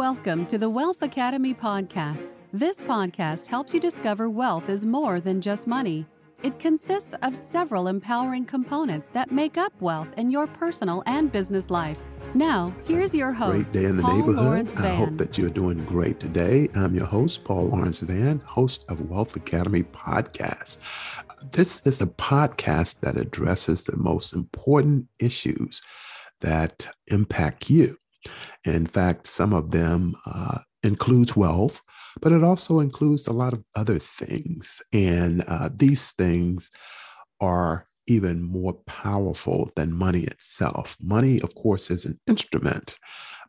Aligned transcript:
Welcome 0.00 0.46
to 0.46 0.56
the 0.56 0.70
Wealth 0.70 1.02
Academy 1.02 1.52
podcast. 1.52 2.32
This 2.54 2.80
podcast 2.80 3.46
helps 3.48 3.74
you 3.74 3.80
discover 3.80 4.30
wealth 4.30 4.70
is 4.70 4.86
more 4.86 5.20
than 5.20 5.42
just 5.42 5.66
money. 5.66 6.06
It 6.42 6.58
consists 6.58 7.12
of 7.20 7.36
several 7.36 7.86
empowering 7.86 8.46
components 8.46 9.10
that 9.10 9.30
make 9.30 9.58
up 9.58 9.74
wealth 9.78 10.08
in 10.16 10.30
your 10.30 10.46
personal 10.46 11.02
and 11.04 11.30
business 11.30 11.68
life. 11.68 11.98
Now, 12.32 12.74
here's 12.82 13.14
your 13.14 13.30
host, 13.30 13.70
Great 13.70 13.82
day 13.82 13.88
in 13.90 13.98
the 13.98 14.02
Paul 14.02 14.16
neighborhood. 14.16 14.74
I 14.78 14.94
hope 14.94 15.18
that 15.18 15.36
you're 15.36 15.50
doing 15.50 15.84
great 15.84 16.18
today. 16.18 16.70
I'm 16.74 16.94
your 16.94 17.04
host, 17.04 17.44
Paul 17.44 17.68
Lawrence 17.68 18.00
Vann, 18.00 18.38
host 18.38 18.86
of 18.88 19.10
Wealth 19.10 19.36
Academy 19.36 19.82
Podcast. 19.82 20.78
This 21.52 21.86
is 21.86 22.00
a 22.00 22.06
podcast 22.06 23.00
that 23.00 23.18
addresses 23.18 23.84
the 23.84 23.98
most 23.98 24.32
important 24.32 25.08
issues 25.18 25.82
that 26.40 26.88
impact 27.08 27.68
you. 27.68 27.99
In 28.64 28.86
fact, 28.86 29.26
some 29.26 29.52
of 29.52 29.70
them 29.70 30.14
uh, 30.26 30.58
includes 30.82 31.36
wealth, 31.36 31.80
but 32.20 32.32
it 32.32 32.44
also 32.44 32.80
includes 32.80 33.26
a 33.26 33.32
lot 33.32 33.52
of 33.52 33.64
other 33.76 33.98
things. 33.98 34.82
And 34.92 35.44
uh, 35.46 35.70
these 35.74 36.12
things 36.12 36.70
are 37.40 37.86
even 38.06 38.42
more 38.42 38.74
powerful 38.86 39.70
than 39.76 39.96
money 39.96 40.24
itself. 40.24 40.96
Money, 41.00 41.40
of 41.42 41.54
course, 41.54 41.90
is 41.90 42.04
an 42.04 42.18
instrument, 42.26 42.98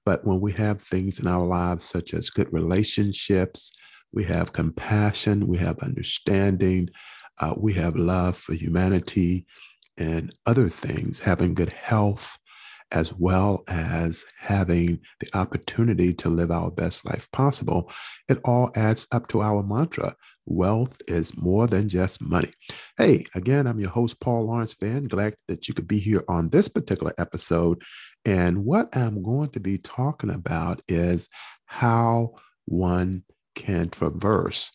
but 0.05 0.25
when 0.25 0.39
we 0.39 0.51
have 0.53 0.81
things 0.81 1.19
in 1.19 1.27
our 1.27 1.45
lives 1.45 1.85
such 1.85 2.13
as 2.13 2.29
good 2.29 2.51
relationships, 2.53 3.71
we 4.13 4.23
have 4.25 4.53
compassion, 4.53 5.47
we 5.47 5.57
have 5.57 5.79
understanding, 5.79 6.89
uh, 7.39 7.55
we 7.57 7.73
have 7.73 7.95
love 7.95 8.37
for 8.37 8.53
humanity, 8.53 9.45
and 9.97 10.33
other 10.45 10.69
things, 10.69 11.19
having 11.19 11.53
good 11.53 11.69
health, 11.69 12.37
as 12.91 13.13
well 13.13 13.63
as 13.67 14.25
having 14.39 14.99
the 15.19 15.29
opportunity 15.33 16.13
to 16.15 16.29
live 16.29 16.51
our 16.51 16.71
best 16.71 17.05
life 17.05 17.29
possible, 17.31 17.91
it 18.29 18.39
all 18.45 18.71
adds 18.75 19.07
up 19.11 19.27
to 19.29 19.41
our 19.41 19.63
mantra 19.63 20.15
wealth 20.45 21.01
is 21.07 21.37
more 21.37 21.67
than 21.67 21.89
just 21.89 22.21
money. 22.21 22.51
Hey, 22.97 23.25
again, 23.35 23.67
I'm 23.67 23.79
your 23.79 23.89
host, 23.89 24.19
Paul 24.19 24.45
Lawrence 24.45 24.73
Vann. 24.73 25.05
Glad 25.07 25.35
that 25.47 25.67
you 25.67 25.73
could 25.73 25.87
be 25.87 25.99
here 25.99 26.23
on 26.27 26.49
this 26.49 26.67
particular 26.67 27.13
episode. 27.17 27.81
And 28.25 28.65
what 28.65 28.95
I'm 28.95 29.23
going 29.23 29.49
to 29.51 29.59
be 29.59 29.77
talking 29.77 30.29
about 30.29 30.81
is 30.87 31.29
how 31.65 32.33
one 32.65 33.23
can 33.55 33.89
traverse 33.89 34.71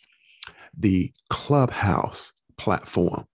the 0.76 1.12
Clubhouse 1.30 2.32
platform. 2.58 3.24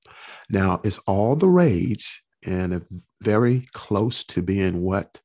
Now, 0.51 0.81
it's 0.85 0.99
all 1.01 1.37
the 1.37 1.49
rage 1.49 2.22
and 2.45 2.85
very 3.23 3.69
close 3.73 4.25
to 4.25 4.43
being 4.43 4.83
what 4.83 5.21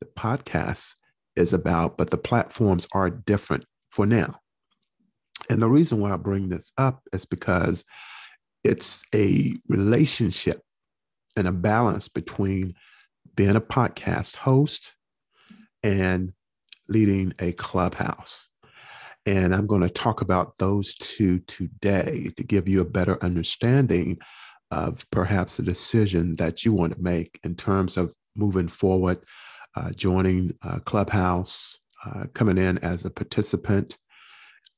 the 0.00 0.06
podcast 0.06 0.94
is 1.36 1.52
about, 1.52 1.96
but 1.96 2.10
the 2.10 2.18
platforms 2.18 2.86
are 2.92 3.10
different 3.10 3.64
for 3.90 4.06
now. 4.06 4.36
And 5.50 5.60
the 5.60 5.68
reason 5.68 6.00
why 6.00 6.12
I 6.12 6.16
bring 6.16 6.48
this 6.48 6.72
up 6.78 7.02
is 7.12 7.24
because 7.24 7.84
it's 8.64 9.04
a 9.14 9.56
relationship 9.68 10.62
and 11.36 11.48
a 11.48 11.52
balance 11.52 12.08
between 12.08 12.74
being 13.34 13.56
a 13.56 13.60
podcast 13.60 14.36
host 14.36 14.92
and 15.82 16.32
leading 16.88 17.32
a 17.38 17.52
clubhouse. 17.52 18.48
And 19.24 19.54
I'm 19.54 19.66
going 19.66 19.82
to 19.82 19.88
talk 19.88 20.20
about 20.20 20.58
those 20.58 20.94
two 20.94 21.38
today 21.40 22.30
to 22.36 22.42
give 22.42 22.68
you 22.68 22.80
a 22.80 22.88
better 22.88 23.22
understanding 23.22 24.18
of 24.72 25.08
perhaps 25.10 25.58
a 25.58 25.62
decision 25.62 26.34
that 26.36 26.64
you 26.64 26.72
want 26.72 26.96
to 26.96 27.02
make 27.02 27.38
in 27.44 27.54
terms 27.54 27.98
of 27.98 28.14
moving 28.34 28.68
forward, 28.68 29.18
uh, 29.76 29.90
joining 29.94 30.50
a 30.62 30.80
clubhouse, 30.80 31.78
uh, 32.06 32.24
coming 32.32 32.56
in 32.56 32.78
as 32.78 33.04
a 33.04 33.10
participant 33.10 33.98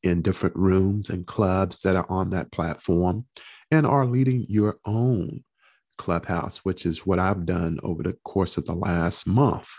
in 0.03 0.21
different 0.21 0.57
rooms 0.57 1.11
and 1.11 1.29
clubs 1.29 1.81
that 1.83 1.95
are 1.95 2.07
on 2.09 2.31
that 2.31 2.51
platform, 2.51 3.25
and 3.71 3.87
are 3.87 4.05
leading 4.05 4.45
your 4.49 4.79
own 4.85 5.45
clubhouse, 5.97 6.59
which 6.59 6.85
is 6.85 7.07
what 7.07 7.21
I've 7.21 7.47
done 7.47 7.79
over 7.85 8.03
the 8.03 8.15
course 8.25 8.57
of 8.57 8.67
the 8.67 8.75
last 8.75 9.29
month. 9.29 9.71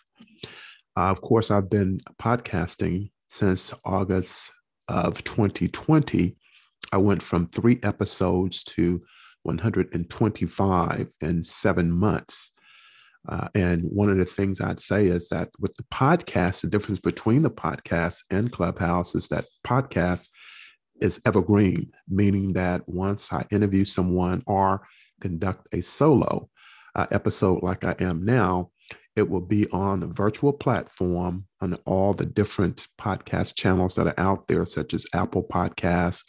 Uh, 0.98 1.12
of 1.12 1.20
course, 1.20 1.52
I've 1.52 1.70
been 1.70 2.00
podcasting 2.22 3.12
since 3.28 3.74
August 3.84 4.52
of 4.88 5.22
2020. 5.26 6.38
I 6.94 6.98
went 6.98 7.22
from 7.22 7.48
three 7.48 7.82
episodes 7.84 8.64
to 8.64 9.04
125 9.46 11.10
in 11.22 11.44
seven 11.44 11.92
months. 11.92 12.52
Uh, 13.28 13.48
and 13.56 13.84
one 13.92 14.10
of 14.10 14.18
the 14.18 14.26
things 14.26 14.62
I'd 14.62 14.82
say 14.82 15.08
is 15.08 15.30
that 15.30 15.50
with 15.60 15.76
the 15.76 15.84
podcast, 15.84 16.62
the 16.62 16.68
difference 16.68 17.00
between 17.00 17.42
the 17.42 17.50
podcast 17.50 18.24
and 18.30 18.52
Clubhouse 18.52 19.16
is 19.16 19.28
that 19.30 19.46
podcast 19.66 20.30
is 21.02 21.20
evergreen, 21.26 21.92
meaning 22.08 22.54
that 22.54 22.88
once 22.88 23.34
I 23.34 23.44
interview 23.52 23.84
someone 23.86 24.44
or 24.46 24.88
conduct 25.22 25.68
a 25.74 25.82
solo 25.82 26.50
uh, 26.96 27.08
episode 27.12 27.64
like 27.64 27.84
I 27.84 27.96
am 28.00 28.24
now, 28.24 28.72
it 29.16 29.30
will 29.30 29.42
be 29.42 29.68
on 29.72 30.02
the 30.02 30.08
virtual 30.08 30.54
platform 30.54 31.48
on 31.62 31.76
all 31.86 32.14
the 32.14 32.26
different 32.26 32.88
podcast 33.00 33.56
channels 33.56 33.96
that 33.96 34.08
are 34.08 34.20
out 34.20 34.48
there, 34.48 34.66
such 34.66 34.94
as 34.94 35.06
Apple 35.14 35.44
Podcasts, 35.44 36.24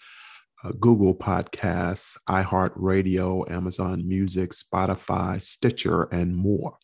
uh, 0.65 0.72
Google 0.81 1.15
Podcasts, 1.15 2.17
iHeartRadio, 2.28 3.50
Amazon 3.50 4.06
Music, 4.06 4.53
Spotify, 4.53 5.43
Stitcher, 5.43 6.05
and 6.05 6.37
more. 6.37 6.78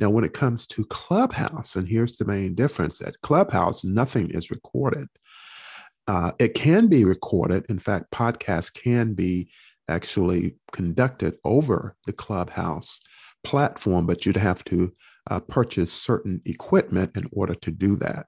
Now, 0.00 0.10
when 0.10 0.24
it 0.24 0.34
comes 0.34 0.66
to 0.68 0.84
Clubhouse, 0.86 1.76
and 1.76 1.88
here's 1.88 2.16
the 2.16 2.24
main 2.24 2.54
difference 2.54 3.00
at 3.00 3.20
Clubhouse, 3.22 3.84
nothing 3.84 4.30
is 4.30 4.50
recorded. 4.50 5.08
Uh, 6.08 6.32
it 6.38 6.54
can 6.54 6.88
be 6.88 7.04
recorded. 7.04 7.64
In 7.68 7.78
fact, 7.78 8.10
podcasts 8.10 8.72
can 8.72 9.14
be 9.14 9.50
actually 9.88 10.56
conducted 10.72 11.36
over 11.44 11.96
the 12.06 12.12
Clubhouse 12.12 13.00
platform, 13.44 14.06
but 14.06 14.26
you'd 14.26 14.36
have 14.36 14.64
to 14.64 14.92
uh, 15.30 15.40
purchase 15.40 15.92
certain 15.92 16.40
equipment 16.44 17.16
in 17.16 17.28
order 17.32 17.54
to 17.54 17.70
do 17.70 17.96
that. 17.96 18.26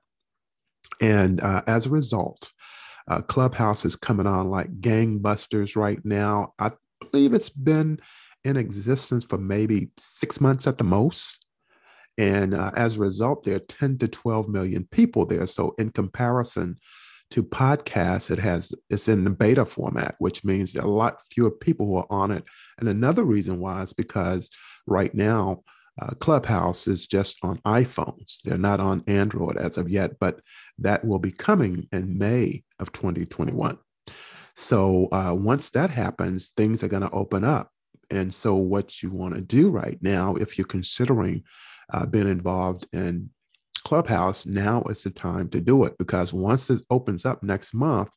And 1.00 1.40
uh, 1.40 1.62
as 1.66 1.86
a 1.86 1.90
result, 1.90 2.52
uh, 3.08 3.20
Clubhouse 3.22 3.84
is 3.84 3.96
coming 3.96 4.26
on 4.26 4.50
like 4.50 4.80
gangbusters 4.80 5.76
right 5.76 6.00
now. 6.04 6.54
I 6.58 6.72
believe 7.10 7.34
it's 7.34 7.50
been 7.50 8.00
in 8.44 8.56
existence 8.56 9.24
for 9.24 9.38
maybe 9.38 9.90
six 9.98 10.40
months 10.40 10.66
at 10.66 10.78
the 10.78 10.84
most. 10.84 11.46
And 12.16 12.54
uh, 12.54 12.70
as 12.76 12.96
a 12.96 13.00
result, 13.00 13.44
there 13.44 13.56
are 13.56 13.60
10 13.60 13.98
to 13.98 14.08
12 14.08 14.48
million 14.48 14.86
people 14.90 15.26
there. 15.26 15.46
So, 15.46 15.74
in 15.78 15.90
comparison 15.90 16.78
to 17.30 17.42
podcasts, 17.42 18.30
it 18.30 18.38
has 18.38 18.72
it's 18.88 19.08
in 19.08 19.24
the 19.24 19.30
beta 19.30 19.64
format, 19.64 20.14
which 20.18 20.44
means 20.44 20.76
a 20.76 20.86
lot 20.86 21.18
fewer 21.32 21.50
people 21.50 21.86
who 21.86 21.96
are 21.96 22.06
on 22.10 22.30
it. 22.30 22.44
And 22.78 22.88
another 22.88 23.24
reason 23.24 23.58
why 23.58 23.82
is 23.82 23.92
because 23.92 24.50
right 24.86 25.12
now, 25.12 25.64
uh, 26.00 26.10
Clubhouse 26.20 26.86
is 26.88 27.06
just 27.06 27.38
on 27.42 27.58
iPhones. 27.58 28.42
They're 28.42 28.58
not 28.58 28.80
on 28.80 29.04
Android 29.06 29.56
as 29.56 29.78
of 29.78 29.88
yet, 29.88 30.18
but 30.18 30.40
that 30.78 31.04
will 31.04 31.20
be 31.20 31.32
coming 31.32 31.88
in 31.92 32.18
May 32.18 32.64
of 32.80 32.92
2021. 32.92 33.78
So 34.56 35.08
uh, 35.12 35.34
once 35.36 35.70
that 35.70 35.90
happens, 35.90 36.50
things 36.50 36.82
are 36.82 36.88
going 36.88 37.02
to 37.02 37.10
open 37.10 37.44
up. 37.44 37.70
And 38.10 38.32
so, 38.32 38.54
what 38.54 39.02
you 39.02 39.10
want 39.10 39.34
to 39.34 39.40
do 39.40 39.70
right 39.70 39.98
now, 40.02 40.36
if 40.36 40.58
you're 40.58 40.66
considering 40.66 41.42
uh, 41.92 42.06
being 42.06 42.28
involved 42.28 42.86
in 42.92 43.30
Clubhouse, 43.84 44.46
now 44.46 44.82
is 44.84 45.02
the 45.02 45.10
time 45.10 45.48
to 45.50 45.60
do 45.60 45.84
it 45.84 45.96
because 45.98 46.32
once 46.32 46.66
this 46.66 46.84
opens 46.90 47.24
up 47.24 47.42
next 47.42 47.74
month, 47.74 48.10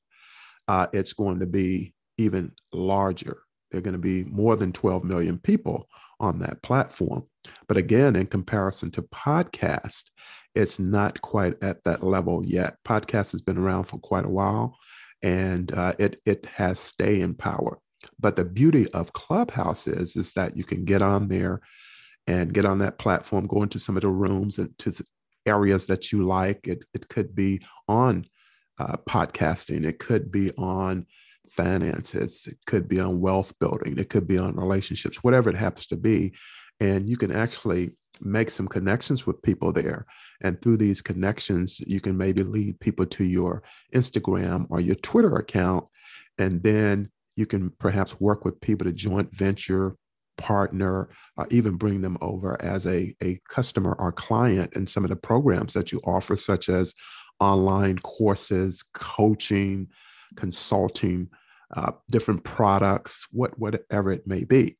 uh, 0.68 0.88
it's 0.94 1.14
going 1.14 1.40
to 1.40 1.46
be 1.46 1.94
even 2.18 2.52
larger. 2.74 3.40
There 3.72 3.80
are 3.80 3.82
going 3.82 3.94
to 3.94 4.00
be 4.00 4.24
more 4.26 4.56
than 4.56 4.74
12 4.74 5.04
million 5.04 5.40
people 5.40 5.88
on 6.20 6.40
that 6.40 6.62
platform. 6.62 7.26
But 7.68 7.78
again, 7.78 8.16
in 8.16 8.28
comparison 8.28 8.92
to 8.92 9.02
podcast, 9.04 10.12
it's 10.56 10.80
not 10.80 11.22
quite 11.22 11.62
at 11.64 11.84
that 11.84 12.04
level 12.04 12.44
yet. 12.46 12.78
Podcast 12.86 13.32
has 13.32 13.42
been 13.42 13.58
around 13.58 13.86
for 13.86 14.00
quite 14.00 14.26
a 14.26 14.30
while, 14.30 14.78
and 15.22 15.72
uh, 15.74 15.94
it 16.00 16.22
it 16.26 16.46
has 16.56 16.80
staying 16.80 17.36
power. 17.36 17.80
But 18.20 18.36
the 18.36 18.46
beauty 18.46 18.90
of 18.92 19.14
Clubhouse 19.14 19.88
is 19.88 20.16
is 20.16 20.34
that 20.34 20.58
you 20.58 20.64
can 20.64 20.86
get 20.86 21.02
on 21.02 21.28
there 21.28 21.62
and 22.28 22.54
get 22.54 22.66
on 22.66 22.80
that 22.80 23.00
platform, 23.00 23.48
go 23.48 23.64
into 23.64 23.80
some 23.80 23.98
of 23.98 24.02
the 24.02 24.10
rooms 24.10 24.58
and 24.58 24.78
to 24.80 24.92
the 24.92 25.06
areas 25.46 25.86
that 25.88 26.12
you 26.12 26.24
like. 26.24 26.68
It 26.68 26.84
it 26.94 27.10
could 27.10 27.36
be 27.36 27.62
on 27.88 28.26
uh, 28.80 28.98
podcasting. 29.10 29.86
It 29.86 30.00
could 30.00 30.32
be 30.32 30.52
on 30.58 31.06
finances. 31.50 32.48
It 32.48 32.58
could 32.66 32.88
be 32.88 33.00
on 33.00 33.22
wealth 33.22 33.58
building. 33.60 33.98
It 33.98 34.10
could 34.10 34.28
be 34.28 34.38
on 34.38 34.56
relationships, 34.56 35.24
whatever 35.24 35.50
it 35.50 35.56
happens 35.56 35.88
to 35.88 35.98
be. 35.98 36.34
And 36.80 37.10
you 37.10 37.18
can 37.18 37.32
actually 37.32 37.92
make 38.22 38.50
some 38.50 38.68
connections 38.68 39.28
with 39.28 39.42
people 39.42 39.72
there. 39.72 40.06
And 40.42 40.62
through 40.62 40.78
these 40.78 41.02
connections, 41.02 41.80
you 41.82 42.02
can 42.02 42.18
maybe 42.18 42.44
lead 42.44 42.80
people 42.80 43.06
to 43.06 43.24
your 43.24 43.64
Instagram 43.94 44.66
or 44.70 44.80
your 44.80 44.96
Twitter 44.96 45.36
account. 45.36 45.86
And 46.38 46.62
then 46.64 47.10
you 47.36 47.46
can 47.46 47.72
perhaps 47.80 48.20
work 48.20 48.46
with 48.46 48.60
people 48.62 48.86
to 48.86 48.94
joint 48.94 49.34
venture, 49.36 49.96
partner, 50.38 51.10
or 51.36 51.48
even 51.50 51.76
bring 51.76 52.02
them 52.02 52.18
over 52.22 52.62
as 52.62 52.86
a, 52.86 53.14
a 53.24 53.40
customer 53.50 53.96
or 54.00 54.12
client 54.12 54.76
in 54.76 54.88
some 54.88 55.04
of 55.04 55.10
the 55.10 55.16
programs 55.16 55.74
that 55.74 55.92
you 55.92 56.00
offer, 56.04 56.36
such 56.36 56.70
as 56.70 56.94
online 57.40 58.00
courses, 58.00 58.84
coaching, 58.94 59.88
consulting, 60.36 61.30
uh, 61.76 61.92
different 62.10 62.44
products, 62.44 63.28
what 63.32 63.58
whatever 63.60 64.12
it 64.12 64.26
may 64.26 64.44
be. 64.44 64.78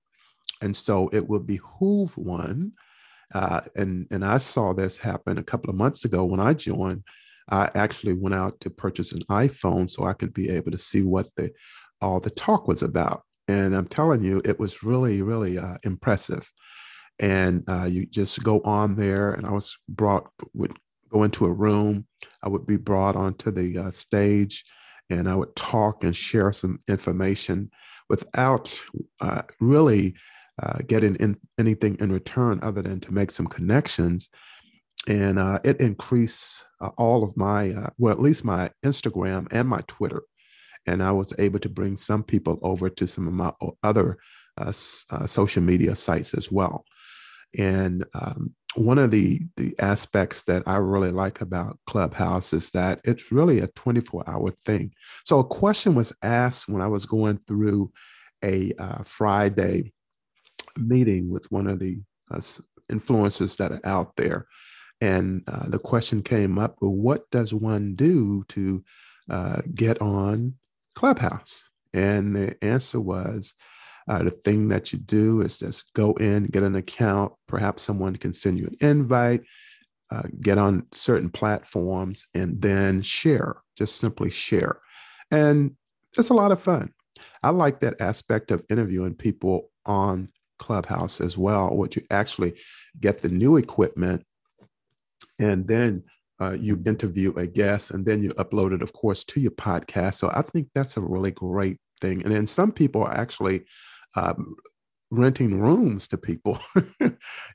And 0.62 0.76
so 0.76 1.10
it 1.14 1.28
will 1.28 1.40
behoove 1.40 2.18
one. 2.18 2.74
Uh, 3.34 3.62
and 3.76 4.08
and 4.10 4.24
I 4.24 4.38
saw 4.38 4.74
this 4.74 4.98
happen 4.98 5.38
a 5.38 5.44
couple 5.44 5.70
of 5.70 5.76
months 5.76 6.06
ago 6.06 6.24
when 6.24 6.40
I 6.40 6.54
joined. 6.54 7.04
I 7.50 7.70
actually 7.76 8.14
went 8.14 8.36
out 8.36 8.60
to 8.62 8.70
purchase 8.70 9.12
an 9.12 9.22
iPhone 9.30 9.90
so 9.90 10.04
I 10.04 10.14
could 10.14 10.34
be 10.34 10.50
able 10.50 10.72
to 10.72 10.78
see 10.78 11.02
what 11.02 11.28
the 11.36 11.52
all 12.02 12.20
the 12.20 12.30
talk 12.30 12.68
was 12.68 12.84
about. 12.84 13.24
And 13.48 13.76
I'm 13.76 13.88
telling 13.88 14.24
you, 14.24 14.42
it 14.44 14.60
was 14.60 14.84
really, 14.84 15.22
really 15.22 15.58
uh, 15.58 15.78
impressive. 15.84 16.52
And 17.20 17.64
uh, 17.68 17.86
you 17.86 18.06
just 18.06 18.44
go 18.44 18.62
on 18.62 18.96
there, 18.96 19.32
and 19.32 19.46
I 19.46 19.52
was 19.52 19.78
brought 19.90 20.30
would 20.54 20.78
go 21.12 21.24
into 21.24 21.46
a 21.46 21.52
room. 21.52 22.06
I 22.44 22.50
would 22.50 22.68
be 22.68 22.78
brought 22.78 23.16
onto 23.16 23.50
the 23.52 23.78
uh, 23.78 23.92
stage, 23.92 24.64
and 25.10 25.28
I 25.28 25.36
would 25.36 25.56
talk 25.56 26.04
and 26.04 26.16
share 26.16 26.52
some 26.52 26.80
information 26.88 27.72
without 28.10 28.84
uh, 29.20 29.44
really 29.60 30.16
uh, 30.62 30.80
getting 30.88 31.16
in 31.16 31.38
anything 31.60 31.98
in 32.00 32.12
return 32.12 32.60
other 32.62 32.82
than 32.82 33.00
to 33.02 33.14
make 33.14 33.32
some 33.32 33.48
connections. 33.48 34.30
And 35.08 35.40
uh, 35.40 35.60
it 35.64 35.80
increased 35.80 36.66
all 36.98 37.24
of 37.24 37.36
my, 37.38 37.74
well, 37.98 38.12
at 38.12 38.22
least 38.22 38.44
my 38.44 38.72
Instagram 38.84 39.48
and 39.52 39.68
my 39.70 39.82
Twitter 39.88 40.24
and 40.88 41.04
I 41.04 41.12
was 41.12 41.34
able 41.38 41.60
to 41.60 41.70
bring 41.70 41.98
some 41.98 42.24
people 42.24 42.58
over 42.62 42.90
to 42.90 43.08
some 43.08 43.28
of 43.28 43.34
my 43.34 43.52
other 43.84 44.18
uh, 44.58 44.72
uh, 45.12 45.28
social 45.28 45.62
media 45.62 45.96
sites 45.96 46.34
as 46.34 46.52
well. 46.52 46.86
And 47.58 48.06
um, 48.14 48.56
one 48.76 48.98
of 48.98 49.12
the 49.12 49.42
the 49.58 49.76
aspects 49.80 50.44
that 50.44 50.64
I 50.66 50.78
really 50.78 51.12
like 51.12 51.42
about 51.42 51.80
Clubhouse 51.86 52.54
is 52.54 52.72
that 52.72 53.02
it's 53.04 53.32
really 53.32 53.60
a 53.60 53.68
24 53.68 54.24
hour 54.28 54.52
thing. 54.52 54.92
So 55.26 55.40
a 55.40 55.46
question 55.46 55.94
was 55.94 56.14
asked 56.22 56.68
when 56.70 56.82
I 56.82 56.88
was 56.88 57.06
going 57.06 57.40
through 57.48 57.92
a 58.44 58.72
uh, 58.80 59.04
Friday 59.04 59.94
meeting 60.78 61.30
with 61.30 61.52
one 61.52 61.68
of 61.68 61.80
the 61.80 62.00
uh, 62.32 62.42
influencers 62.92 63.58
that 63.58 63.72
are 63.72 63.82
out 63.86 64.16
there. 64.18 64.48
And 65.02 65.44
uh, 65.48 65.68
the 65.70 65.80
question 65.80 66.24
came 66.24 66.58
up, 66.58 66.78
well, 66.82 66.92
what 66.92 67.30
does 67.30 67.54
one 67.54 67.96
do 67.96 68.44
to 68.50 68.84
uh, 69.30 69.62
get 69.76 70.02
on 70.02 70.56
Clubhouse? 70.96 71.70
And 71.94 72.36
the 72.36 72.64
answer 72.64 73.00
was 73.00 73.54
uh, 74.08 74.24
the 74.24 74.32
thing 74.32 74.70
that 74.70 74.94
you 74.94 75.00
do 75.00 75.42
is 75.42 75.60
just 75.60 75.94
go 75.94 76.14
in, 76.14 76.46
get 76.46 76.64
an 76.64 76.76
account. 76.76 77.34
Perhaps 77.48 77.84
someone 77.84 78.16
can 78.16 78.34
send 78.34 78.58
you 78.58 78.68
an 78.68 78.78
invite, 78.80 79.44
uh, 80.12 80.24
get 80.42 80.58
on 80.58 80.88
certain 80.94 81.30
platforms, 81.30 82.26
and 82.34 82.62
then 82.62 83.02
share. 83.02 83.58
Just 83.78 83.98
simply 83.98 84.32
share. 84.32 84.80
And 85.30 85.76
it's 86.18 86.30
a 86.30 86.34
lot 86.34 86.52
of 86.52 86.62
fun. 86.62 86.94
I 87.44 87.50
like 87.50 87.82
that 87.82 88.02
aspect 88.02 88.52
of 88.52 88.64
interviewing 88.70 89.16
people 89.16 89.72
on 89.86 90.30
Clubhouse 90.60 91.22
as 91.22 91.38
well, 91.38 91.76
where 91.76 91.90
you 91.96 92.04
actually 92.12 92.56
get 93.00 93.22
the 93.22 93.30
new 93.30 93.58
equipment 93.58 94.24
and 95.40 95.68
then 95.68 96.04
uh, 96.40 96.56
you 96.60 96.82
interview 96.86 97.34
a 97.36 97.48
guest 97.48 97.92
and 97.92 98.06
then 98.06 98.24
you 98.24 98.30
upload 98.32 98.74
it, 98.74 98.82
of 98.82 98.94
course, 98.94 99.24
to 99.26 99.40
your 99.40 99.52
podcast. 99.52 100.16
So 100.16 100.30
I 100.34 100.42
think 100.42 100.70
that's 100.74 100.98
a 100.98 101.02
really 101.02 101.32
great 101.32 101.78
thing. 102.02 102.24
And 102.24 102.32
then 102.34 102.48
some 102.48 102.72
people 102.72 103.04
are 103.04 103.14
actually 103.14 103.66
um, 104.16 104.56
renting 105.12 105.60
rooms 105.60 106.08
to 106.10 106.18
people, 106.18 106.60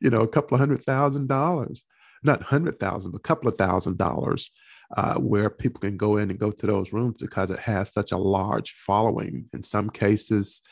you 0.00 0.10
know, 0.10 0.22
a 0.22 0.28
couple 0.28 0.54
of 0.54 0.60
hundred 0.60 0.82
thousand 0.84 1.28
dollars, 1.28 1.84
not 2.22 2.42
hundred 2.42 2.80
thousand, 2.80 3.12
but 3.12 3.18
a 3.18 3.22
couple 3.22 3.48
of 3.48 3.56
thousand 3.56 3.98
dollars, 3.98 4.50
uh, 4.96 5.14
where 5.14 5.48
people 5.50 5.80
can 5.80 5.96
go 5.96 6.16
in 6.16 6.30
and 6.30 6.38
go 6.40 6.50
to 6.50 6.66
those 6.66 6.92
rooms 6.92 7.16
because 7.20 7.50
it 7.50 7.60
has 7.60 7.92
such 7.92 8.12
a 8.12 8.16
large 8.16 8.72
following. 8.72 9.46
In 9.52 9.62
some 9.62 9.90
cases, 9.90 10.62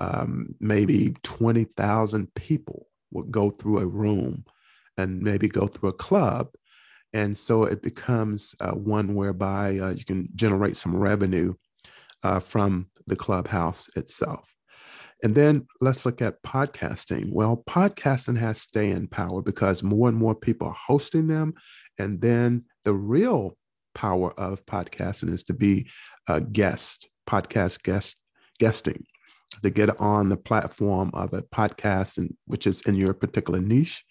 um, 0.00 0.54
maybe 0.60 1.14
20,000 1.22 2.34
people 2.34 2.86
would 3.10 3.30
go 3.30 3.50
through 3.50 3.78
a 3.78 3.86
room 3.86 4.44
and 4.96 5.22
maybe 5.22 5.48
go 5.48 5.66
through 5.66 5.90
a 5.90 5.94
club 5.94 6.48
and 7.16 7.36
so 7.36 7.64
it 7.64 7.80
becomes 7.80 8.54
uh, 8.60 8.72
one 8.72 9.14
whereby 9.14 9.78
uh, 9.78 9.90
you 9.90 10.04
can 10.04 10.28
generate 10.34 10.76
some 10.76 10.94
revenue 10.94 11.54
uh, 12.22 12.40
from 12.40 12.88
the 13.06 13.16
clubhouse 13.16 13.88
itself. 13.96 14.52
And 15.22 15.34
then 15.34 15.66
let's 15.80 16.04
look 16.04 16.20
at 16.20 16.42
podcasting. 16.42 17.32
Well, 17.32 17.62
podcasting 17.66 18.36
has 18.36 18.60
staying 18.60 19.06
power 19.06 19.40
because 19.40 19.82
more 19.82 20.10
and 20.10 20.18
more 20.18 20.34
people 20.34 20.68
are 20.68 20.76
hosting 20.86 21.26
them. 21.26 21.54
And 21.98 22.20
then 22.20 22.66
the 22.84 22.92
real 22.92 23.56
power 23.94 24.38
of 24.38 24.66
podcasting 24.66 25.32
is 25.32 25.42
to 25.44 25.54
be 25.54 25.88
a 26.28 26.42
guest, 26.42 27.08
podcast 27.26 27.82
guest, 27.82 28.20
guesting, 28.60 29.06
to 29.62 29.70
get 29.70 30.00
on 30.00 30.28
the 30.28 30.36
platform 30.36 31.10
of 31.14 31.32
a 31.32 31.42
podcast, 31.42 32.18
and, 32.18 32.36
which 32.46 32.66
is 32.66 32.82
in 32.82 32.94
your 32.94 33.14
particular 33.14 33.60
niche. 33.60 34.04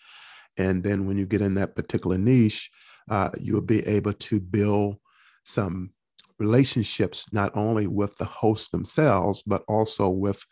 And 0.58 0.84
then 0.84 1.06
when 1.06 1.18
you 1.18 1.26
get 1.26 1.42
in 1.42 1.56
that 1.56 1.76
particular 1.76 2.18
niche, 2.18 2.70
uh, 3.10 3.30
you 3.40 3.54
will 3.54 3.62
be 3.62 3.86
able 3.86 4.14
to 4.14 4.40
build 4.40 4.98
some 5.44 5.92
relationships 6.40 7.26
not 7.32 7.56
only 7.56 7.88
with 7.88 8.18
the 8.18 8.26
hosts 8.26 8.70
themselves, 8.70 9.44
but 9.46 9.64
also 9.68 10.10
with 10.10 10.44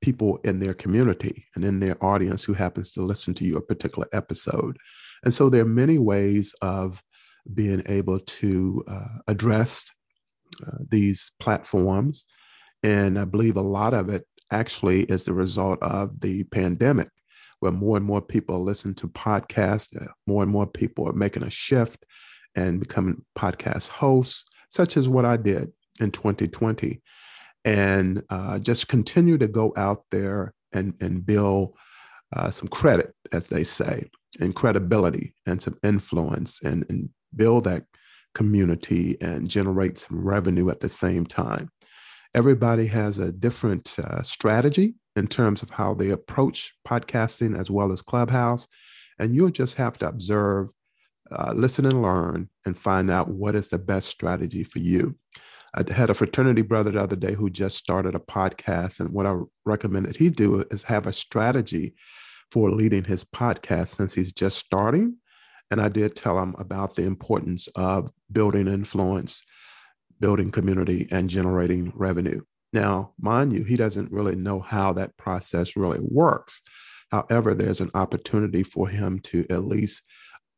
people 0.00 0.38
in 0.44 0.58
their 0.58 0.74
community 0.74 1.46
and 1.54 1.64
in 1.64 1.78
their 1.80 2.02
audience 2.04 2.42
who 2.42 2.52
happens 2.52 2.90
to 2.92 3.02
listen 3.02 3.32
to 3.34 3.44
your 3.44 3.60
particular 3.60 4.08
episode. 4.12 4.76
And 5.24 5.32
so 5.32 5.48
there 5.48 5.62
are 5.62 5.66
many 5.66 5.98
ways 5.98 6.54
of 6.60 7.02
being 7.54 7.82
able 7.86 8.18
to 8.18 8.84
uh, 8.88 9.18
address 9.28 9.90
uh, 10.66 10.78
these 10.90 11.30
platforms. 11.40 12.26
And 12.82 13.18
I 13.18 13.24
believe 13.24 13.56
a 13.56 13.62
lot 13.62 13.94
of 13.94 14.08
it 14.08 14.26
actually 14.50 15.02
is 15.04 15.24
the 15.24 15.32
result 15.32 15.78
of 15.82 16.20
the 16.20 16.44
pandemic 16.44 17.08
where 17.60 17.72
more 17.72 17.96
and 17.96 18.04
more 18.04 18.20
people 18.20 18.62
listen 18.62 18.92
to 18.92 19.06
podcasts, 19.08 19.96
uh, 20.00 20.10
more 20.26 20.42
and 20.42 20.50
more 20.50 20.66
people 20.66 21.08
are 21.08 21.12
making 21.12 21.44
a 21.44 21.50
shift 21.50 22.04
and 22.56 22.80
becoming 22.80 23.24
podcast 23.38 23.88
hosts, 23.88 24.44
such 24.68 24.96
as 24.96 25.08
what 25.08 25.24
I 25.24 25.36
did 25.36 25.72
in 26.00 26.10
2020. 26.10 27.00
And 27.64 28.22
uh, 28.30 28.58
just 28.58 28.88
continue 28.88 29.38
to 29.38 29.46
go 29.46 29.72
out 29.76 30.02
there 30.10 30.54
and, 30.72 30.94
and 31.00 31.24
build 31.24 31.76
uh, 32.34 32.50
some 32.50 32.66
credit, 32.66 33.14
as 33.30 33.48
they 33.48 33.62
say, 33.62 34.10
and 34.40 34.56
credibility 34.56 35.34
and 35.46 35.62
some 35.62 35.76
influence 35.84 36.60
and, 36.62 36.84
and 36.88 37.10
build 37.36 37.64
that 37.64 37.84
community 38.34 39.16
and 39.20 39.48
generate 39.48 39.98
some 39.98 40.26
revenue 40.26 40.68
at 40.68 40.80
the 40.80 40.88
same 40.88 41.26
time. 41.26 41.70
Everybody 42.34 42.86
has 42.86 43.18
a 43.18 43.30
different 43.30 43.98
uh, 43.98 44.22
strategy 44.22 44.94
in 45.16 45.26
terms 45.26 45.62
of 45.62 45.70
how 45.70 45.92
they 45.94 46.10
approach 46.10 46.74
podcasting 46.88 47.58
as 47.58 47.70
well 47.70 47.92
as 47.92 48.00
Clubhouse. 48.00 48.66
And 49.18 49.34
you'll 49.34 49.50
just 49.50 49.74
have 49.76 49.98
to 49.98 50.08
observe, 50.08 50.70
uh, 51.30 51.52
listen, 51.54 51.84
and 51.84 52.00
learn 52.00 52.48
and 52.64 52.76
find 52.76 53.10
out 53.10 53.28
what 53.28 53.54
is 53.54 53.68
the 53.68 53.78
best 53.78 54.08
strategy 54.08 54.64
for 54.64 54.78
you. 54.78 55.16
I 55.74 55.90
had 55.92 56.10
a 56.10 56.14
fraternity 56.14 56.62
brother 56.62 56.90
the 56.90 57.00
other 57.00 57.16
day 57.16 57.34
who 57.34 57.50
just 57.50 57.76
started 57.76 58.14
a 58.14 58.18
podcast. 58.18 59.00
And 59.00 59.10
what 59.12 59.26
I 59.26 59.38
recommended 59.64 60.16
he 60.16 60.30
do 60.30 60.64
is 60.70 60.84
have 60.84 61.06
a 61.06 61.12
strategy 61.12 61.94
for 62.50 62.70
leading 62.70 63.04
his 63.04 63.24
podcast 63.24 63.88
since 63.88 64.12
he's 64.14 64.32
just 64.32 64.58
starting. 64.58 65.16
And 65.70 65.80
I 65.80 65.88
did 65.88 66.14
tell 66.14 66.38
him 66.38 66.54
about 66.58 66.94
the 66.96 67.04
importance 67.04 67.68
of 67.76 68.10
building 68.30 68.68
influence, 68.68 69.42
building 70.22 70.50
community, 70.50 71.06
and 71.10 71.28
generating 71.28 71.92
revenue. 71.94 72.40
Now, 72.72 73.12
mind 73.20 73.52
you, 73.52 73.64
he 73.64 73.76
doesn't 73.76 74.10
really 74.10 74.36
know 74.36 74.60
how 74.60 74.94
that 74.94 75.18
process 75.18 75.76
really 75.76 76.00
works. 76.00 76.62
However, 77.10 77.52
there's 77.52 77.82
an 77.82 77.90
opportunity 77.92 78.62
for 78.62 78.88
him 78.88 79.18
to 79.24 79.44
at 79.50 79.64
least 79.64 80.02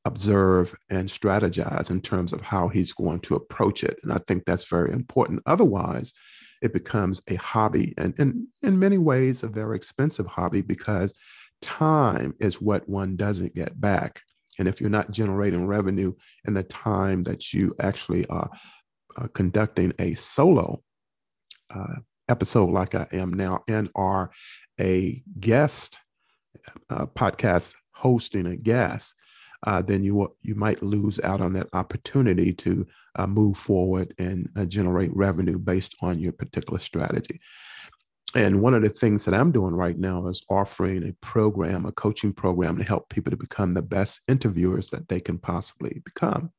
observe 0.05 0.77
and 0.91 1.09
strategize 1.09 1.91
in 1.91 2.01
terms 2.03 2.33
of 2.33 2.43
how 2.43 2.69
he's 2.69 2.93
going 2.93 3.21
to 3.21 3.35
approach 3.35 3.83
it. 3.83 3.99
And 4.03 4.13
I 4.13 4.19
think 4.19 4.45
that's 4.45 4.69
very 4.69 4.93
important. 4.93 5.43
Otherwise, 5.47 6.13
it 6.63 6.73
becomes 6.73 7.21
a 7.29 7.37
hobby 7.37 7.95
and, 7.99 8.15
and 8.19 8.47
in 8.63 8.79
many 8.79 8.99
ways 8.99 9.43
a 9.43 9.49
very 9.49 9.77
expensive 9.77 10.27
hobby 10.27 10.63
because 10.63 11.15
time 11.61 12.35
is 12.39 12.61
what 12.61 12.89
one 12.89 13.17
doesn't 13.17 13.55
get 13.55 13.81
back. 13.81 14.21
And 14.59 14.69
if 14.69 14.81
you're 14.81 14.91
not 14.91 15.11
generating 15.11 15.67
revenue 15.67 16.13
in 16.47 16.55
the 16.55 16.63
time 16.63 17.23
that 17.25 17.53
you 17.53 17.75
actually 17.81 18.27
are, 18.29 18.51
are 19.17 19.29
conducting 19.29 19.93
a 19.99 20.15
solo 20.15 20.83
uh, 21.75 21.97
episode 22.29 22.71
like 22.71 22.95
I 22.95 23.07
am 23.13 23.33
now 23.33 23.65
and 23.69 23.91
are 23.95 24.31
a 24.81 25.23
guest 25.41 25.99
uh, 26.91 27.07
podcast 27.07 27.75
hosting 27.93 28.47
a 28.47 28.57
guest, 28.57 29.15
uh, 29.67 29.81
then 29.81 30.03
you 30.03 30.35
you 30.43 30.55
might 30.55 30.83
lose 30.83 31.21
out 31.21 31.41
on 31.41 31.53
that 31.55 31.69
opportunity 31.73 32.53
to 32.53 32.87
uh, 33.17 33.27
move 33.27 33.57
forward 33.57 34.15
and 34.19 34.49
uh, 34.57 34.65
generate 34.65 35.15
revenue 35.17 35.59
based 35.59 35.95
on 36.03 36.19
your 36.19 36.33
particular 36.33 36.79
strategy. 36.79 37.41
And 38.35 38.61
one 38.61 38.75
of 38.75 38.83
the 38.83 38.89
things 38.89 39.25
that 39.25 39.35
I'm 39.35 39.53
doing 39.53 39.75
right 39.75 39.97
now 39.97 40.27
is 40.27 40.43
offering 40.51 41.09
a 41.09 41.13
program, 41.25 41.87
a 41.87 41.93
coaching 41.93 42.33
program 42.33 42.77
to 42.79 42.85
help 42.85 43.09
people 43.09 43.31
to 43.31 43.37
become 43.37 43.73
the 43.73 43.83
best 43.83 44.23
interviewers 44.27 44.91
that 44.91 45.09
they 45.09 45.21
can 45.21 45.39
possibly 45.39 46.03
become. 46.05 46.51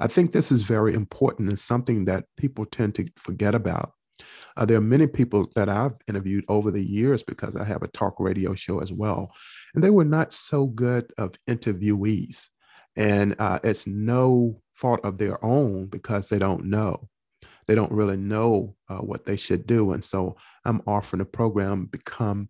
I 0.00 0.08
think 0.08 0.32
this 0.32 0.50
is 0.50 0.62
very 0.62 0.94
important 0.94 1.48
and 1.48 1.58
something 1.58 2.04
that 2.06 2.24
people 2.36 2.66
tend 2.66 2.96
to 2.96 3.06
forget 3.16 3.54
about. 3.54 3.92
Uh, 4.56 4.64
there 4.64 4.76
are 4.76 4.82
many 4.82 5.06
people 5.06 5.48
that 5.54 5.68
I've 5.68 5.96
interviewed 6.08 6.44
over 6.48 6.70
the 6.70 6.84
years 6.84 7.22
because 7.22 7.54
I 7.54 7.64
have 7.64 7.82
a 7.82 7.88
talk 7.88 8.18
radio 8.18 8.54
show 8.54 8.80
as 8.80 8.92
well, 8.92 9.32
and 9.74 9.84
they 9.84 9.90
were 9.90 10.04
not 10.04 10.32
so 10.32 10.66
good 10.66 11.12
of 11.16 11.36
interviewees. 11.48 12.48
And 12.96 13.36
uh, 13.38 13.60
it's 13.62 13.86
no 13.86 14.60
fault 14.74 15.00
of 15.04 15.18
their 15.18 15.42
own 15.44 15.86
because 15.86 16.28
they 16.28 16.38
don't 16.38 16.64
know 16.64 17.08
they 17.70 17.76
don't 17.76 17.92
really 17.92 18.16
know 18.16 18.74
uh, 18.88 18.98
what 18.98 19.26
they 19.26 19.36
should 19.36 19.64
do. 19.64 19.92
And 19.92 20.02
so 20.02 20.34
I'm 20.64 20.82
offering 20.88 21.20
a 21.20 21.24
program, 21.24 21.84
Become 21.84 22.48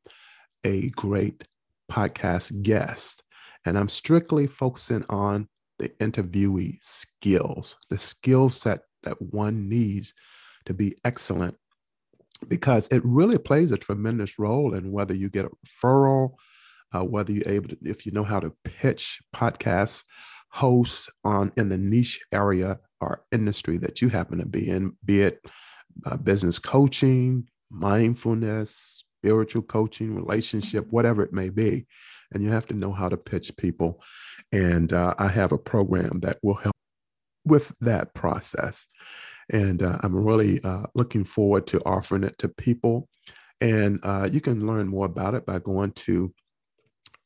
a 0.65 0.89
Great 0.97 1.47
Podcast 1.93 2.63
Guest. 2.63 3.23
And 3.67 3.77
I'm 3.77 3.91
strictly 3.91 4.47
focusing 4.47 5.05
on 5.11 5.47
the 5.79 5.91
interviewee 6.01 6.79
skills, 6.81 7.77
the 7.91 7.99
skill 7.99 8.49
set 8.49 8.81
that 9.03 9.21
one 9.21 9.69
needs 9.69 10.15
to 10.65 10.73
be 10.73 10.97
excellent, 11.05 11.55
because 12.49 12.89
it 12.89 13.05
really 13.05 13.37
plays 13.37 13.73
a 13.73 13.77
tremendous 13.77 14.39
role 14.39 14.73
in 14.73 14.91
whether 14.91 15.15
you 15.15 15.29
get 15.29 15.45
a 15.45 15.51
referral, 15.67 16.31
uh, 16.95 17.05
whether 17.05 17.31
you're 17.31 17.47
able 17.47 17.69
to, 17.69 17.77
if 17.83 18.07
you 18.07 18.13
know 18.13 18.25
how 18.25 18.41
to 18.41 18.55
pitch 18.65 19.21
podcasts, 19.37 20.03
hosts 20.49 21.11
on 21.27 21.53
in 21.59 21.69
the 21.69 21.77
niche 21.77 22.25
area 22.33 22.81
or 23.01 23.25
industry 23.33 23.79
that 23.79 24.03
you 24.03 24.09
happen 24.09 24.39
to 24.39 24.47
be 24.47 24.69
in, 24.69 24.97
be 25.05 25.23
it 25.23 25.45
uh, 26.05 26.17
business 26.17 26.59
coaching, 26.59 27.49
mindfulness, 27.71 29.05
spiritual 29.19 29.63
coaching, 29.63 30.15
relationship, 30.15 30.87
whatever 30.91 31.23
it 31.23 31.33
may 31.33 31.49
be. 31.49 31.87
And 32.33 32.43
you 32.43 32.51
have 32.51 32.67
to 32.67 32.75
know 32.75 32.93
how 32.93 33.09
to 33.09 33.17
pitch 33.17 33.57
people. 33.57 34.03
And 34.53 34.93
uh, 34.93 35.15
I 35.19 35.29
have 35.29 35.53
a 35.53 35.59
program 35.59 36.21
that 36.21 36.39
will 36.43 36.55
help 36.55 36.77
with 37.45 37.73
that 37.81 38.15
process. 38.15 38.87
And 39.51 39.83
uh, 39.83 39.99
I'm 40.03 40.15
really 40.15 40.63
uh, 40.63 40.87
looking 40.95 41.25
forward 41.25 41.67
to 41.69 41.81
offering 41.85 42.23
it 42.25 42.39
to 42.39 42.49
people. 42.49 43.09
And 43.61 43.99
uh, 44.03 44.29
you 44.31 44.41
can 44.41 44.67
learn 44.67 44.87
more 44.89 45.07
about 45.07 45.35
it 45.35 45.45
by 45.45 45.59
going 45.59 45.93
to 45.93 46.33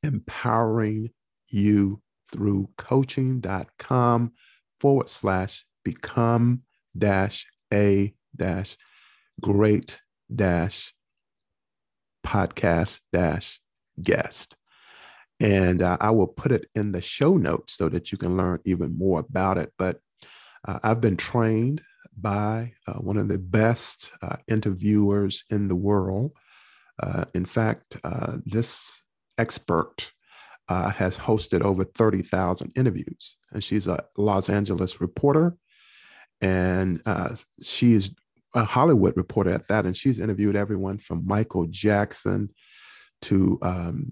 empoweringyouthroughcoaching.com 0.04 2.00
through 2.34 2.68
coaching.com 2.76 4.32
forward 4.84 5.08
slash 5.08 5.64
become 5.82 6.60
dash 6.96 7.46
a 7.72 8.14
dash 8.36 8.76
great 9.40 10.02
dash 10.34 10.92
podcast 12.22 13.00
dash 13.10 13.60
guest. 14.02 14.58
And 15.40 15.80
uh, 15.80 15.96
I 16.02 16.10
will 16.10 16.26
put 16.26 16.52
it 16.52 16.66
in 16.74 16.92
the 16.92 17.00
show 17.00 17.38
notes 17.38 17.72
so 17.72 17.88
that 17.88 18.12
you 18.12 18.18
can 18.18 18.36
learn 18.36 18.58
even 18.66 18.94
more 18.94 19.20
about 19.20 19.56
it. 19.56 19.72
But 19.78 20.00
uh, 20.68 20.80
I've 20.82 21.00
been 21.00 21.16
trained 21.16 21.80
by 22.14 22.74
uh, 22.86 22.98
one 22.98 23.16
of 23.16 23.28
the 23.28 23.38
best 23.38 24.12
uh, 24.20 24.36
interviewers 24.48 25.44
in 25.48 25.68
the 25.68 25.76
world. 25.76 26.32
Uh, 27.02 27.24
in 27.32 27.46
fact, 27.46 27.96
uh, 28.04 28.36
this 28.44 29.02
expert 29.38 30.12
uh, 30.68 30.90
has 30.90 31.18
hosted 31.18 31.62
over 31.62 31.84
30,000 31.84 32.72
interviews. 32.76 33.36
And 33.52 33.62
she's 33.62 33.86
a 33.86 34.04
Los 34.16 34.48
Angeles 34.48 35.00
reporter. 35.00 35.56
And 36.40 37.00
uh, 37.06 37.36
she 37.62 37.92
is 37.94 38.14
a 38.54 38.64
Hollywood 38.64 39.16
reporter 39.16 39.50
at 39.50 39.68
that. 39.68 39.86
And 39.86 39.96
she's 39.96 40.20
interviewed 40.20 40.56
everyone 40.56 40.98
from 40.98 41.26
Michael 41.26 41.66
Jackson 41.66 42.50
to, 43.22 43.58
um, 43.62 44.10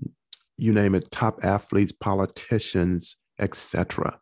you 0.56 0.72
name 0.72 0.94
it, 0.94 1.10
top 1.10 1.40
athletes, 1.42 1.92
politicians, 1.92 3.16
etc. 3.38 4.18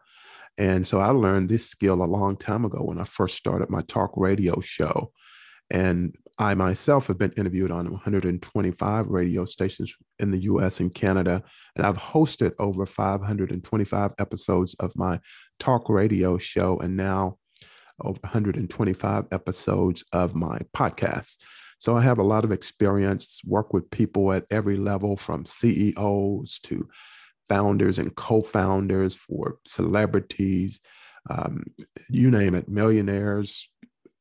And 0.57 0.87
so 0.87 0.99
I 0.99 1.09
learned 1.09 1.49
this 1.49 1.69
skill 1.69 2.03
a 2.03 2.05
long 2.05 2.37
time 2.37 2.65
ago 2.65 2.83
when 2.83 2.99
I 2.99 3.05
first 3.05 3.37
started 3.37 3.71
my 3.71 3.83
talk 3.83 4.13
radio 4.17 4.61
show. 4.61 5.13
And 5.71 6.15
I 6.39 6.55
myself 6.55 7.07
have 7.09 7.19
been 7.19 7.33
interviewed 7.33 7.71
on 7.71 7.91
125 7.91 9.09
radio 9.09 9.45
stations 9.45 9.95
in 10.19 10.31
the 10.31 10.43
US 10.43 10.81
and 10.81 10.95
Canada, 10.95 11.43
and 11.77 11.85
I've 11.85 11.99
hosted 11.99 12.53
over 12.59 12.87
525 12.87 14.13
episodes 14.19 14.75
of 14.75 14.93
my 14.97 15.21
talk 15.59 15.89
radio 15.89 16.39
show, 16.39 16.79
and 16.79 16.97
now 16.97 17.39
over 18.03 18.19
125 18.23 19.27
episodes 19.33 20.05
of 20.13 20.35
my 20.35 20.59
podcast. 20.75 21.39
So 21.79 21.97
I 21.97 22.03
have 22.03 22.19
a 22.19 22.23
lot 22.25 22.45
of 22.45 22.53
experience, 22.53 23.41
work 23.45 23.73
with 23.73 23.91
people 23.91 24.33
at 24.33 24.45
every 24.51 24.77
level 24.77 25.17
from 25.17 25.47
CEOs 25.47 26.61
to 26.65 26.89
founders 27.49 27.99
and 27.99 28.15
co 28.15 28.41
founders 28.41 29.15
for 29.15 29.59
celebrities, 29.67 30.81
um, 31.29 31.65
you 32.09 32.31
name 32.31 32.55
it, 32.55 32.69
millionaires, 32.69 33.69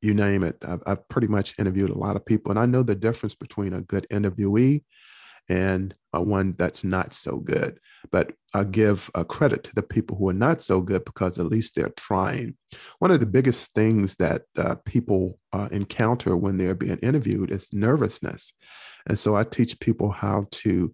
you 0.02 0.14
name 0.14 0.44
it. 0.44 0.58
I've, 0.68 0.84
I've, 0.86 1.08
pretty 1.10 1.28
much 1.28 1.56
interviewed 1.60 1.90
a 1.90 1.98
lot 1.98 2.16
of 2.16 2.26
people, 2.26 2.52
and 2.52 2.60
I 2.60 2.66
know 2.66 2.84
the 2.84 2.96
difference 2.96 3.36
between 3.36 3.74
a 3.74 3.82
good 3.82 4.08
interviewee 4.12 4.84
and 5.50 5.96
a 6.14 6.22
one 6.22 6.56
that's 6.58 6.84
not 6.84 7.14
so 7.14 7.38
good. 7.38 7.80
But 8.12 8.34
I 8.54 8.64
give 8.64 9.10
a 9.16 9.26
credit 9.26 9.64
to 9.66 9.76
the 9.76 9.84
people 9.84 10.16
who 10.16 10.30
are 10.30 10.34
not 10.34 10.62
so 10.62 10.80
good 10.80 11.04
because 11.06 11.40
at 11.40 11.48
least 11.48 11.76
they're 11.76 11.92
trying. 11.98 12.56
One 13.00 13.12
of 13.12 13.20
the 13.20 13.26
biggest 13.26 13.74
things 13.74 14.16
that 14.18 14.44
uh, 14.58 14.76
people 14.86 15.40
uh, 15.52 15.70
encounter 15.72 16.38
when 16.38 16.58
they're 16.58 16.76
being 16.76 17.00
interviewed 17.00 17.52
is 17.52 17.74
nervousness, 17.74 18.54
and 19.08 19.18
so 19.18 19.36
I 19.36 19.44
teach 19.44 19.80
people 19.80 20.12
how 20.12 20.48
to 20.52 20.94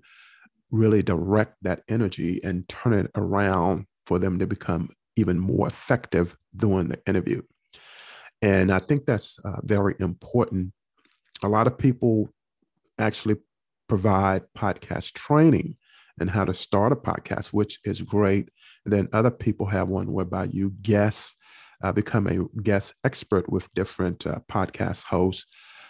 really 0.72 1.04
direct 1.04 1.56
that 1.62 1.84
energy 1.88 2.44
and 2.44 2.68
turn 2.68 2.94
it 2.94 3.12
around 3.16 3.86
for 4.06 4.20
them 4.20 4.40
to 4.40 4.48
become 4.48 4.90
even 5.16 5.40
more 5.40 5.68
effective 5.68 6.36
during 6.56 6.90
the 6.90 7.02
interview. 7.08 7.42
And 8.46 8.72
I 8.72 8.78
think 8.78 9.08
that's 9.08 9.40
uh, 9.44 9.60
very 9.64 9.96
important. 10.00 10.72
A 11.42 11.50
lot 11.50 11.66
of 11.66 11.80
people 11.80 12.30
actually 13.00 13.38
provide 13.90 14.44
podcast 14.56 15.14
training 15.14 15.78
and 16.20 16.30
how 16.30 16.46
to 16.46 16.54
start 16.54 16.94
a 16.94 16.96
podcast, 16.96 17.48
which 17.48 17.80
is 17.86 18.02
great. 18.02 18.50
And 18.86 18.94
then 18.94 19.10
other 19.14 19.32
people 19.32 19.66
have 19.66 19.88
one 19.88 20.14
whereby 20.14 20.44
you 20.52 20.76
guess, 20.84 21.36
uh, 21.84 21.92
become 21.92 22.28
a 22.28 22.46
guest 22.62 22.94
expert 23.04 23.52
with 23.52 23.74
different 23.74 24.28
uh, 24.28 24.42
podcast 24.48 25.06
hosts. 25.06 25.48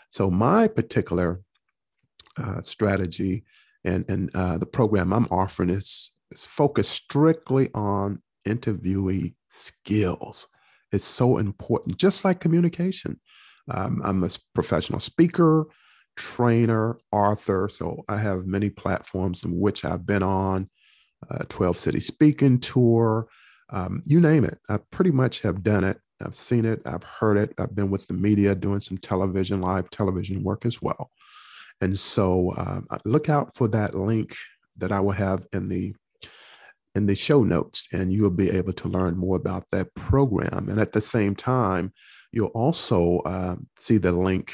So 0.10 0.32
my 0.32 0.70
particular 0.70 1.42
uh, 2.38 2.62
strategy 2.62 3.44
and, 3.84 4.10
and 4.10 4.34
uh, 4.34 4.58
the 4.60 4.66
program 4.66 5.12
I'm 5.12 5.28
offering 5.30 5.72
is, 5.72 6.14
is 6.32 6.46
focused 6.46 6.92
strictly 6.92 7.70
on 7.74 8.22
interviewee 8.48 9.34
skills. 9.50 10.48
It's 10.92 11.06
so 11.06 11.38
important, 11.38 11.98
just 11.98 12.26
like 12.26 12.40
communication. 12.40 13.20
Um, 13.70 14.02
I'm 14.04 14.24
a 14.24 14.30
professional 14.54 15.00
speaker, 15.00 15.68
trainer, 16.16 16.98
author. 17.12 17.68
So 17.70 18.04
I 18.08 18.18
have 18.18 18.46
many 18.46 18.70
platforms 18.70 19.44
in 19.44 19.60
which 19.60 19.84
I've 19.84 20.06
been 20.06 20.24
on, 20.24 20.70
uh, 21.30 21.44
12 21.50 21.78
City 21.78 22.00
Speaking 22.00 22.60
Tour, 22.60 23.28
um, 23.70 24.02
you 24.06 24.22
name 24.22 24.46
it. 24.46 24.60
I 24.70 24.78
pretty 24.92 25.12
much 25.12 25.42
have 25.42 25.64
done 25.64 25.84
it. 25.84 25.98
I've 26.24 26.36
seen 26.36 26.66
it, 26.66 26.82
I've 26.86 27.04
heard 27.04 27.38
it. 27.38 27.54
I've 27.60 27.76
been 27.76 27.90
with 27.90 28.08
the 28.08 28.14
media 28.14 28.56
doing 28.56 28.80
some 28.80 28.98
television, 28.98 29.62
live 29.62 29.90
television 29.90 30.44
work 30.44 30.66
as 30.66 30.82
well. 30.82 31.12
And 31.82 31.98
so 31.98 32.54
um, 32.58 32.88
look 33.04 33.28
out 33.28 33.54
for 33.54 33.68
that 33.70 33.96
link 33.96 34.36
that 34.78 34.92
I 34.92 35.00
will 35.02 35.12
have 35.12 35.46
in 35.52 35.68
the 35.68 35.94
in 36.96 37.06
the 37.06 37.16
show 37.16 37.44
notes, 37.44 37.88
and 37.92 38.12
you'll 38.12 38.30
be 38.30 38.50
able 38.50 38.74
to 38.74 38.88
learn 38.88 39.18
more 39.18 39.36
about 39.36 39.70
that 39.72 39.94
program. 39.96 40.70
And 40.70 40.80
at 40.80 40.94
the 40.94 41.02
same 41.02 41.36
time, 41.36 41.94
you'll 42.32 42.48
also 42.48 43.20
uh, 43.20 43.56
see 43.78 43.98
the 43.98 44.12
link 44.12 44.54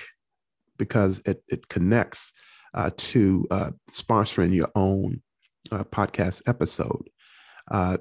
because 0.78 1.22
it, 1.26 1.44
it 1.48 1.68
connects 1.68 2.34
uh, 2.74 2.90
to 2.98 3.48
uh, 3.52 3.72
sponsoring 3.90 4.54
your 4.54 4.70
own 4.76 5.22
uh, 5.72 5.84
podcast 5.84 6.42
episode. 6.48 7.10
Uh, 7.70 7.98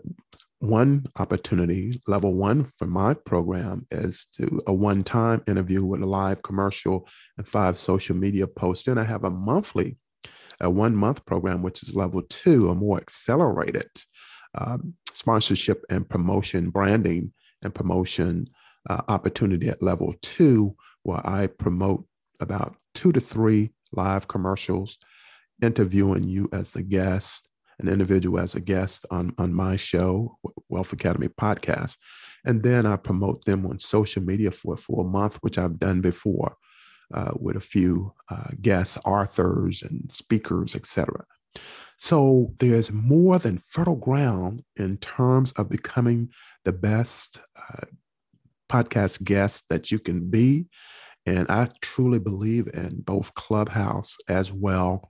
one 0.60 1.06
opportunity, 1.18 2.00
level 2.06 2.34
one 2.34 2.64
for 2.64 2.86
my 2.86 3.14
program, 3.14 3.86
is 3.90 4.26
to 4.34 4.60
a 4.66 4.72
one 4.72 5.02
time 5.02 5.42
interview 5.46 5.84
with 5.84 6.02
a 6.02 6.06
live 6.06 6.42
commercial 6.42 7.08
and 7.38 7.48
five 7.48 7.78
social 7.78 8.14
media 8.14 8.46
posts. 8.46 8.86
And 8.88 9.00
I 9.00 9.04
have 9.04 9.24
a 9.24 9.30
monthly, 9.30 9.96
a 10.60 10.68
one 10.68 10.94
month 10.94 11.24
program, 11.24 11.62
which 11.62 11.82
is 11.82 11.94
level 11.94 12.22
two, 12.28 12.68
a 12.68 12.74
more 12.74 12.98
accelerated 12.98 13.88
um, 14.56 14.94
sponsorship 15.12 15.84
and 15.90 16.08
promotion, 16.08 16.70
branding 16.70 17.32
and 17.62 17.74
promotion 17.74 18.48
uh, 18.88 19.02
opportunity 19.08 19.68
at 19.68 19.82
level 19.82 20.14
two, 20.22 20.74
where 21.02 21.20
I 21.26 21.46
promote 21.46 22.06
about 22.40 22.76
two 22.94 23.12
to 23.12 23.20
three 23.20 23.72
live 23.92 24.28
commercials, 24.28 24.98
interviewing 25.62 26.24
you 26.24 26.48
as 26.52 26.74
a 26.76 26.82
guest, 26.82 27.48
an 27.78 27.88
individual 27.88 28.40
as 28.40 28.54
a 28.54 28.60
guest 28.60 29.06
on, 29.10 29.34
on 29.38 29.52
my 29.52 29.76
show, 29.76 30.38
Wealth 30.68 30.92
Academy 30.92 31.28
podcast. 31.28 31.96
And 32.44 32.62
then 32.62 32.86
I 32.86 32.96
promote 32.96 33.44
them 33.44 33.66
on 33.66 33.78
social 33.78 34.22
media 34.22 34.50
for, 34.50 34.76
for 34.76 35.04
a 35.04 35.08
month, 35.08 35.36
which 35.42 35.58
I've 35.58 35.78
done 35.78 36.00
before. 36.00 36.56
uh, 37.12 37.32
with 37.38 37.56
a 37.56 37.60
few 37.60 38.12
uh, 38.30 38.50
guests, 38.60 38.98
authors, 39.04 39.82
and 39.82 40.10
speakers, 40.10 40.76
etc. 40.76 41.24
So 41.98 42.54
there's 42.58 42.92
more 42.92 43.38
than 43.38 43.58
fertile 43.58 43.96
ground 43.96 44.62
in 44.76 44.96
terms 44.98 45.52
of 45.52 45.68
becoming 45.68 46.30
the 46.64 46.72
best 46.72 47.40
uh, 47.56 47.86
podcast 48.70 49.22
guest 49.22 49.64
that 49.68 49.90
you 49.90 49.98
can 49.98 50.30
be. 50.30 50.66
And 51.26 51.50
I 51.50 51.68
truly 51.82 52.18
believe 52.18 52.68
in 52.72 53.02
both 53.02 53.34
Clubhouse 53.34 54.16
as 54.28 54.52
well 54.52 55.08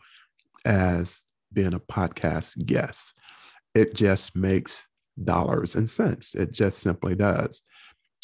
as 0.65 1.23
being 1.53 1.75
a 1.75 1.81
podcast 1.81 2.65
guest. 2.67 3.15
It 3.75 3.95
just 3.95 4.37
makes 4.37 4.87
dollars 5.23 5.77
and 5.77 5.89
cents. 5.89 6.35
It 6.35 6.53
just 6.53 6.81
simply 6.81 7.15
does. 7.15 7.63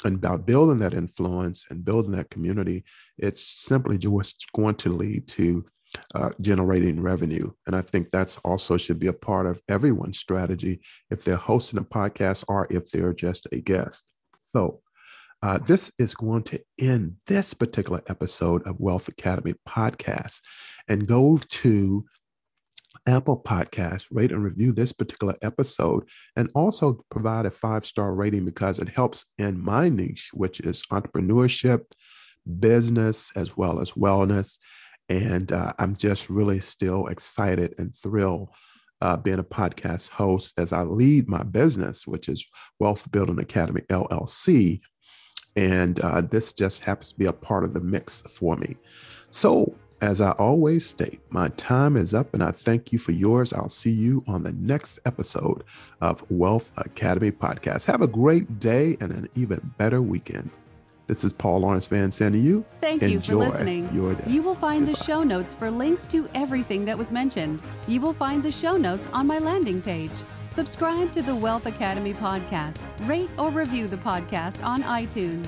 And 0.05 0.17
about 0.17 0.47
building 0.47 0.81
that 0.81 0.95
influence 0.95 1.67
and 1.71 1.85
building 1.85 2.13
that 2.13 2.31
community, 2.31 2.85
it's 3.17 3.43
simply 3.43 3.99
just 3.99 4.47
going 4.55 4.75
to 4.77 4.95
lead 4.95 5.29
to 5.29 5.65
uh, 6.15 6.31
generating 6.41 7.01
revenue. 7.01 7.51
And 7.67 7.77
I 7.77 7.83
think 7.83 8.11
that's 8.11 8.39
also 8.39 8.77
should 8.77 8.99
be 8.99 9.07
a 9.07 9.13
part 9.13 9.47
of 9.47 9.61
everyone's 9.69 10.19
strategy 10.19 10.81
if 11.11 11.25
they're 11.25 11.37
hosting 11.37 11.79
a 11.79 11.85
podcast 11.85 12.45
or 12.49 12.67
if 12.71 12.91
they're 12.91 13.15
just 13.15 13.47
a 13.53 13.61
guest. 13.61 14.11
So, 14.47 14.81
uh, 15.43 15.59
this 15.59 15.93
is 15.99 16.15
going 16.15 16.43
to 16.43 16.61
end 16.81 17.17
this 17.27 17.53
particular 17.53 18.01
episode 18.09 18.67
of 18.67 18.81
Wealth 18.81 19.07
Academy 19.09 19.55
podcast 19.69 20.41
and 20.89 21.07
go 21.07 21.39
to 21.39 22.05
Apple 23.07 23.41
Podcast, 23.41 24.07
rate 24.11 24.33
and 24.33 24.43
review 24.43 24.73
this 24.73 24.93
particular 24.93 25.37
episode, 25.43 26.05
and 26.35 26.51
also 26.55 27.05
provide 27.11 27.47
a 27.47 27.51
five 27.51 27.87
star 27.87 28.15
rating 28.15 28.45
because 28.45 28.79
it 28.79 28.89
helps 28.89 29.27
in 29.39 29.63
my 29.63 29.89
niche, 29.89 30.31
which 30.33 30.61
is 30.61 30.83
entrepreneurship, 30.91 31.85
business, 32.59 33.31
as 33.37 33.57
well 33.57 33.81
as 33.81 33.93
wellness. 33.93 34.59
And 35.09 35.53
uh, 35.53 35.73
I'm 35.79 35.97
just 35.97 36.29
really 36.29 36.61
still 36.61 37.07
excited 37.07 37.75
and 37.79 37.95
thrilled 37.95 38.49
uh, 39.01 39.17
being 39.17 39.39
a 39.39 39.45
podcast 39.45 40.11
host 40.11 40.59
as 40.59 40.73
I 40.73 40.83
lead 40.83 41.29
my 41.29 41.43
business, 41.43 42.07
which 42.07 42.29
is 42.29 42.47
Wealth 42.79 43.11
Building 43.13 43.39
Academy 43.39 43.83
LLC. 43.83 44.81
And 45.55 46.01
uh, 46.01 46.23
this 46.23 46.53
just 46.53 46.83
happens 46.83 47.13
to 47.13 47.19
be 47.19 47.27
a 47.27 47.33
part 47.33 47.65
of 47.65 47.75
the 47.75 47.81
mix 47.81 48.23
for 48.23 48.57
me. 48.57 48.77
So, 49.31 49.75
as 50.03 50.21
I 50.21 50.33
always 50.33 50.85
state, 50.85 51.21
my 51.31 51.49
time 51.51 51.97
is 51.97 52.13
up 52.13 52.35
and 52.35 52.43
I 52.43 52.51
thank 52.51 52.93
you 52.93 52.99
for 52.99 53.13
yours. 53.13 53.55
I'll 53.55 53.71
see 53.71 53.91
you 53.91 54.23
on 54.27 54.43
the 54.43 54.53
next 54.53 54.99
episode 55.07 55.65
of 56.03 56.23
Wealth 56.31 56.71
Academy 56.77 57.33
Podcast. 57.33 57.87
Have 57.87 58.03
a 58.03 58.07
great 58.07 58.59
day 58.59 58.99
and 59.01 59.11
an 59.11 59.29
even 59.35 59.73
better 59.79 60.03
weekend. 60.03 60.51
This 61.07 61.23
is 61.23 61.33
Paul 61.33 61.61
Lawrence 61.61 61.87
Vann 61.87 62.11
sending 62.11 62.43
you. 62.43 62.65
Thank 62.81 63.03
you 63.03 63.21
for 63.21 63.37
listening. 63.37 63.89
You 63.93 64.43
will 64.43 64.57
find 64.57 64.87
Goodbye. 64.87 64.99
the 64.99 65.05
show 65.05 65.23
notes 65.23 65.55
for 65.55 65.71
links 65.71 66.05
to 66.07 66.29
everything 66.35 66.85
that 66.87 66.99
was 66.99 67.13
mentioned. 67.13 67.63
You 67.87 68.01
will 68.01 68.13
find 68.13 68.43
the 68.43 68.51
show 68.51 68.77
notes 68.77 69.07
on 69.13 69.25
my 69.27 69.39
landing 69.39 69.81
page. 69.81 70.11
Subscribe 70.51 71.13
to 71.13 71.23
the 71.23 71.35
Wealth 71.35 71.67
Academy 71.67 72.13
podcast. 72.13 72.79
Rate 73.07 73.31
or 73.39 73.51
review 73.51 73.87
the 73.87 73.99
podcast 73.99 74.65
on 74.65 74.83
iTunes. 74.83 75.47